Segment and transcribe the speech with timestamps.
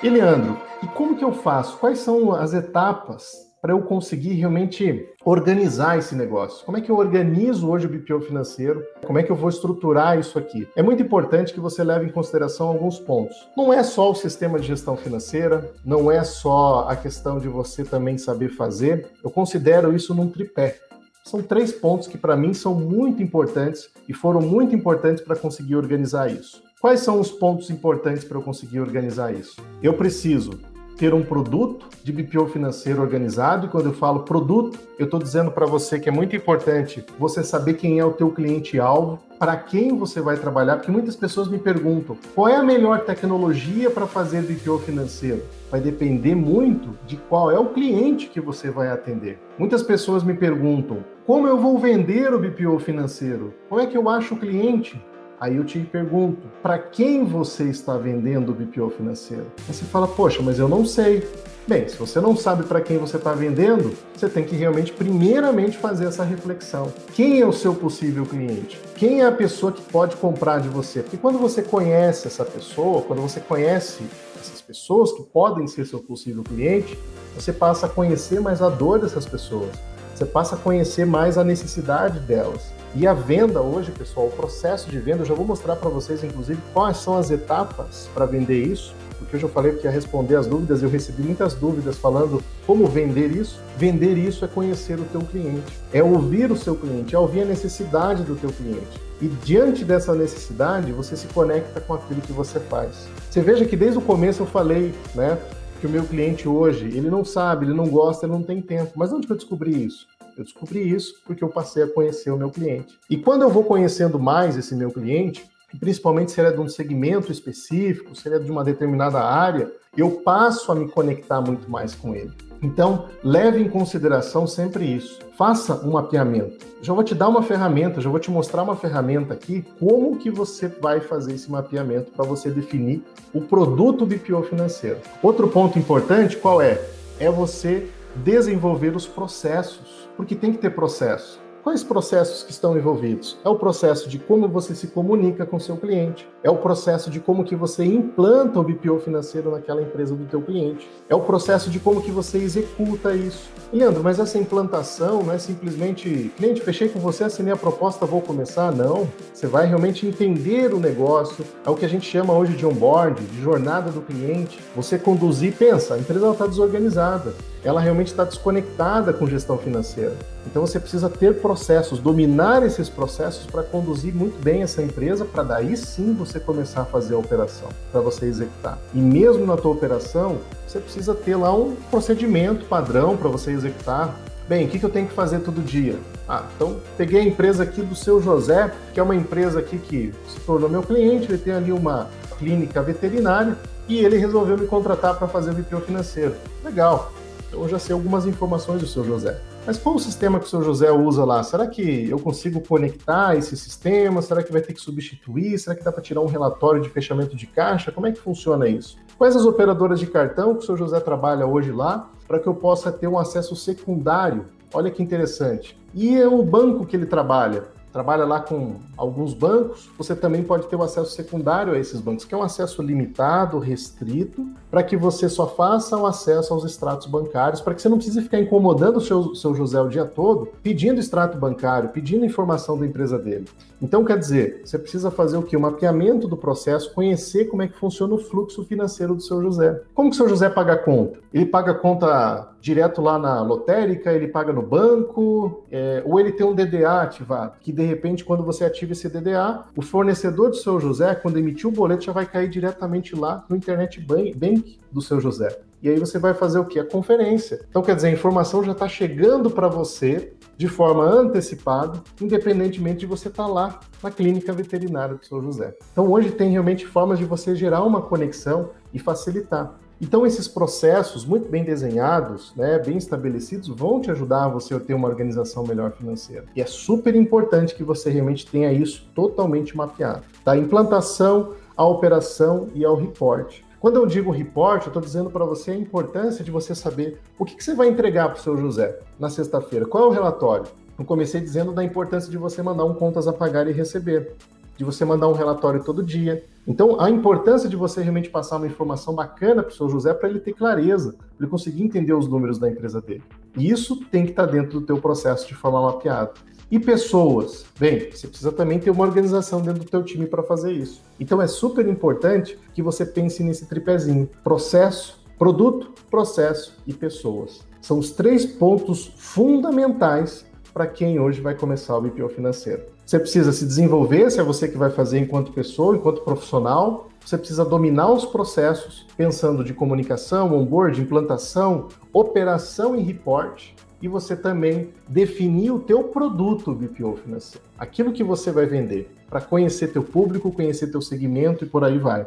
[0.00, 1.76] E Leandro, e como que eu faço?
[1.78, 6.64] Quais são as etapas para eu conseguir realmente organizar esse negócio?
[6.64, 8.80] Como é que eu organizo hoje o BPO financeiro?
[9.04, 10.68] Como é que eu vou estruturar isso aqui?
[10.76, 13.48] É muito importante que você leve em consideração alguns pontos.
[13.56, 17.82] Não é só o sistema de gestão financeira, não é só a questão de você
[17.82, 19.10] também saber fazer.
[19.24, 20.78] Eu considero isso num tripé.
[21.24, 25.74] São três pontos que para mim são muito importantes e foram muito importantes para conseguir
[25.74, 26.67] organizar isso.
[26.80, 29.60] Quais são os pontos importantes para eu conseguir organizar isso?
[29.82, 30.60] Eu preciso
[30.96, 33.66] ter um produto de BPO financeiro organizado.
[33.66, 37.42] E quando eu falo produto, eu estou dizendo para você que é muito importante você
[37.42, 41.58] saber quem é o teu cliente-alvo, para quem você vai trabalhar, porque muitas pessoas me
[41.58, 45.42] perguntam qual é a melhor tecnologia para fazer BPO financeiro.
[45.70, 49.40] Vai depender muito de qual é o cliente que você vai atender.
[49.58, 53.52] Muitas pessoas me perguntam como eu vou vender o BPO financeiro?
[53.68, 54.98] Como é que eu acho o cliente?
[55.40, 59.46] Aí eu te pergunto, para quem você está vendendo o BPO financeiro?
[59.68, 61.28] Aí você fala, poxa, mas eu não sei.
[61.66, 65.76] Bem, se você não sabe para quem você está vendendo, você tem que realmente, primeiramente,
[65.76, 66.92] fazer essa reflexão.
[67.14, 68.80] Quem é o seu possível cliente?
[68.96, 71.02] Quem é a pessoa que pode comprar de você?
[71.02, 74.02] Porque quando você conhece essa pessoa, quando você conhece
[74.40, 76.98] essas pessoas que podem ser seu possível cliente,
[77.36, 79.70] você passa a conhecer mais a dor dessas pessoas.
[80.16, 82.72] Você passa a conhecer mais a necessidade delas.
[82.98, 86.24] E a venda hoje, pessoal, o processo de venda, eu já vou mostrar para vocês,
[86.24, 90.48] inclusive, quais são as etapas para vender isso, porque eu falei que ia responder as
[90.48, 93.60] dúvidas, eu recebi muitas dúvidas falando como vender isso.
[93.76, 97.44] Vender isso é conhecer o teu cliente, é ouvir o seu cliente, é ouvir a
[97.44, 99.00] necessidade do teu cliente.
[99.22, 103.06] E diante dessa necessidade, você se conecta com aquilo que você faz.
[103.30, 105.38] Você veja que desde o começo eu falei, né,
[105.80, 108.94] que o meu cliente hoje, ele não sabe, ele não gosta, ele não tem tempo.
[108.96, 110.08] Mas onde que eu descobri isso?
[110.38, 112.96] Eu descobri isso porque eu passei a conhecer o meu cliente.
[113.10, 115.44] E quando eu vou conhecendo mais esse meu cliente,
[115.80, 119.68] principalmente se ele é de um segmento específico, se ele é de uma determinada área,
[119.96, 122.30] eu passo a me conectar muito mais com ele.
[122.62, 125.18] Então, leve em consideração sempre isso.
[125.36, 126.64] Faça um mapeamento.
[126.82, 130.30] Já vou te dar uma ferramenta, já vou te mostrar uma ferramenta aqui, como que
[130.30, 133.02] você vai fazer esse mapeamento para você definir
[133.34, 134.98] o produto BPO financeiro.
[135.20, 136.80] Outro ponto importante, qual é?
[137.18, 137.88] É você
[138.24, 141.40] desenvolver os processos, porque tem que ter processo.
[141.68, 143.36] Quais processos que estão envolvidos?
[143.44, 147.20] É o processo de como você se comunica com seu cliente, é o processo de
[147.20, 151.68] como que você implanta o BPO financeiro naquela empresa do teu cliente, é o processo
[151.68, 153.50] de como que você executa isso.
[153.70, 158.22] Leandro, mas essa implantação não é simplesmente, cliente, fechei com você, assinei a proposta, vou
[158.22, 158.72] começar?
[158.72, 159.06] Não.
[159.34, 163.22] Você vai realmente entender o negócio, é o que a gente chama hoje de onboard,
[163.22, 164.58] de jornada do cliente.
[164.74, 167.34] Você conduzir, pensa, a empresa está desorganizada,
[167.68, 170.14] ela realmente está desconectada com gestão financeira.
[170.46, 175.42] Então você precisa ter processos, dominar esses processos para conduzir muito bem essa empresa, para
[175.42, 178.78] daí sim você começar a fazer a operação, para você executar.
[178.94, 184.18] E mesmo na tua operação, você precisa ter lá um procedimento padrão para você executar.
[184.48, 185.98] Bem, o que, eu tenho que fazer todo dia?
[186.26, 190.14] Ah, então peguei a empresa aqui do seu José, que é uma empresa aqui que
[190.26, 192.08] se tornou meu cliente, ele tem ali uma
[192.38, 196.34] clínica veterinária e ele resolveu me contratar para fazer o BPO financeiro.
[196.64, 197.12] Legal.
[197.48, 199.40] Então eu já sei algumas informações do seu José.
[199.66, 201.42] Mas qual o sistema que o seu José usa lá?
[201.42, 204.22] Será que eu consigo conectar esse sistema?
[204.22, 205.58] Será que vai ter que substituir?
[205.58, 207.90] Será que dá para tirar um relatório de fechamento de caixa?
[207.90, 208.96] Como é que funciona isso?
[209.16, 212.54] Quais as operadoras de cartão que o seu José trabalha hoje lá para que eu
[212.54, 214.46] possa ter um acesso secundário?
[214.72, 215.78] Olha que interessante.
[215.94, 217.64] E o banco que ele trabalha?
[217.98, 222.00] Trabalha lá com alguns bancos, você também pode ter o um acesso secundário a esses
[222.00, 226.64] bancos, que é um acesso limitado, restrito, para que você só faça o acesso aos
[226.64, 230.04] extratos bancários, para que você não precise ficar incomodando o seu, seu José o dia
[230.04, 233.46] todo, pedindo extrato bancário, pedindo informação da empresa dele.
[233.80, 235.56] Então, quer dizer, você precisa fazer o quê?
[235.56, 239.80] O mapeamento do processo, conhecer como é que funciona o fluxo financeiro do seu José.
[239.94, 241.18] Como que o seu José paga a conta?
[241.32, 246.32] Ele paga a conta direto lá na lotérica, ele paga no banco, é, ou ele
[246.32, 250.56] tem um DDA ativado, que de repente, quando você ativa esse DDA, o fornecedor do
[250.56, 255.02] seu José, quando emitir o boleto, já vai cair diretamente lá no Internet Bank do
[255.02, 255.60] seu José.
[255.82, 256.78] E aí você vai fazer o que?
[256.78, 257.64] A conferência.
[257.70, 263.06] Então, quer dizer, a informação já está chegando para você de forma antecipada, independentemente de
[263.06, 265.76] você estar tá lá na clínica veterinária do seu José.
[265.92, 269.78] Então, hoje tem realmente formas de você gerar uma conexão e facilitar.
[270.00, 274.94] Então, esses processos muito bem desenhados, né, bem estabelecidos, vão te ajudar a você ter
[274.94, 276.44] uma organização melhor financeira.
[276.54, 280.22] E é super importante que você realmente tenha isso totalmente mapeado.
[280.44, 283.60] Da implantação à operação e ao report.
[283.80, 287.44] Quando eu digo report, eu estou dizendo para você a importância de você saber o
[287.44, 289.86] que, que você vai entregar para o seu José na sexta-feira.
[289.86, 290.66] Qual é o relatório?
[290.98, 294.34] Eu comecei dizendo da importância de você mandar um contas a pagar e receber.
[294.78, 296.44] De você mandar um relatório todo dia.
[296.64, 300.28] Então, a importância de você realmente passar uma informação bacana para o seu José para
[300.28, 303.24] ele ter clareza, para ele conseguir entender os números da empresa dele.
[303.56, 306.30] E isso tem que estar tá dentro do teu processo de falar mapeado.
[306.70, 307.66] E pessoas?
[307.78, 311.02] Bem, você precisa também ter uma organização dentro do teu time para fazer isso.
[311.18, 317.66] Então é super importante que você pense nesse tripézinho: processo, produto, processo e pessoas.
[317.80, 322.97] São os três pontos fundamentais para quem hoje vai começar o BPO financeiro.
[323.08, 327.08] Você precisa se desenvolver, se é você que vai fazer enquanto pessoa, enquanto profissional.
[327.24, 333.70] Você precisa dominar os processos, pensando de comunicação, onboard, implantação, operação e report
[334.02, 339.40] e você também definir o teu produto BPO financeiro, aquilo que você vai vender, para
[339.40, 342.26] conhecer teu público, conhecer teu segmento e por aí vai.